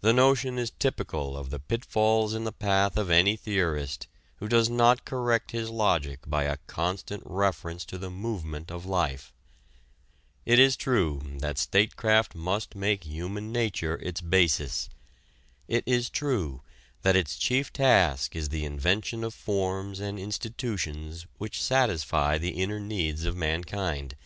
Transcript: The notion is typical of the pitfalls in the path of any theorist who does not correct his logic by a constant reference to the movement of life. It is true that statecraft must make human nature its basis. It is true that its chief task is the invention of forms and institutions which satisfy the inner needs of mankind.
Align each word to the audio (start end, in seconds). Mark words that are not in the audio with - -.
The 0.00 0.12
notion 0.12 0.58
is 0.58 0.72
typical 0.80 1.36
of 1.36 1.50
the 1.50 1.60
pitfalls 1.60 2.34
in 2.34 2.42
the 2.42 2.50
path 2.50 2.96
of 2.96 3.08
any 3.08 3.36
theorist 3.36 4.08
who 4.38 4.48
does 4.48 4.68
not 4.68 5.04
correct 5.04 5.52
his 5.52 5.70
logic 5.70 6.22
by 6.28 6.42
a 6.42 6.56
constant 6.66 7.22
reference 7.24 7.84
to 7.84 7.96
the 7.96 8.10
movement 8.10 8.72
of 8.72 8.84
life. 8.84 9.32
It 10.44 10.58
is 10.58 10.74
true 10.76 11.22
that 11.38 11.56
statecraft 11.58 12.34
must 12.34 12.74
make 12.74 13.04
human 13.04 13.52
nature 13.52 13.94
its 14.02 14.20
basis. 14.20 14.88
It 15.68 15.84
is 15.86 16.10
true 16.10 16.62
that 17.02 17.14
its 17.14 17.36
chief 17.36 17.72
task 17.72 18.34
is 18.34 18.48
the 18.48 18.64
invention 18.64 19.22
of 19.22 19.34
forms 19.34 20.00
and 20.00 20.18
institutions 20.18 21.28
which 21.38 21.62
satisfy 21.62 22.38
the 22.38 22.60
inner 22.60 22.80
needs 22.80 23.24
of 23.24 23.36
mankind. 23.36 24.16